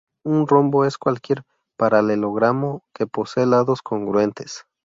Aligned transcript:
Un 0.25 0.47
rombo 0.47 0.83
es 0.85 0.97
cualquier 0.97 1.43
paralelogramo 1.77 2.81
que 2.91 3.05
posee 3.05 3.45
lados 3.45 3.83
congruentes. 3.83 4.63